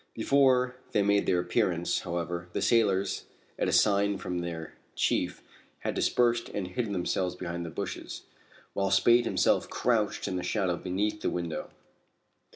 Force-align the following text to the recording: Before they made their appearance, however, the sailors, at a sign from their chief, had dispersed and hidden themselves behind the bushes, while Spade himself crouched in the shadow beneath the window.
Before 0.15 0.77
they 0.93 1.03
made 1.03 1.27
their 1.27 1.39
appearance, 1.39 1.99
however, 1.99 2.49
the 2.53 2.61
sailors, 2.63 3.25
at 3.59 3.67
a 3.67 3.71
sign 3.71 4.17
from 4.17 4.39
their 4.39 4.73
chief, 4.95 5.43
had 5.81 5.93
dispersed 5.93 6.49
and 6.49 6.69
hidden 6.69 6.91
themselves 6.91 7.35
behind 7.35 7.63
the 7.63 7.69
bushes, 7.69 8.23
while 8.73 8.89
Spade 8.89 9.25
himself 9.25 9.69
crouched 9.69 10.27
in 10.27 10.37
the 10.37 10.41
shadow 10.43 10.75
beneath 10.75 11.21
the 11.21 11.29
window. 11.29 11.69